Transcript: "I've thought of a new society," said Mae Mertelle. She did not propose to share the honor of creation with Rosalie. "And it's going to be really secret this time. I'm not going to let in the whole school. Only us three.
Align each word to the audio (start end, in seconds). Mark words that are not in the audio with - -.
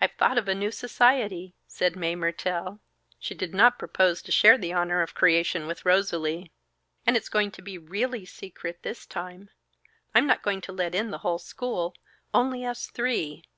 "I've 0.00 0.12
thought 0.12 0.38
of 0.38 0.48
a 0.48 0.54
new 0.54 0.70
society," 0.70 1.54
said 1.66 1.96
Mae 1.96 2.16
Mertelle. 2.16 2.80
She 3.18 3.34
did 3.34 3.52
not 3.54 3.78
propose 3.78 4.22
to 4.22 4.32
share 4.32 4.56
the 4.56 4.72
honor 4.72 5.02
of 5.02 5.14
creation 5.14 5.66
with 5.66 5.84
Rosalie. 5.84 6.50
"And 7.06 7.14
it's 7.14 7.28
going 7.28 7.50
to 7.50 7.60
be 7.60 7.76
really 7.76 8.24
secret 8.24 8.82
this 8.82 9.04
time. 9.04 9.50
I'm 10.14 10.26
not 10.26 10.40
going 10.40 10.62
to 10.62 10.72
let 10.72 10.94
in 10.94 11.10
the 11.10 11.18
whole 11.18 11.38
school. 11.38 11.94
Only 12.32 12.64
us 12.64 12.86
three. 12.86 13.44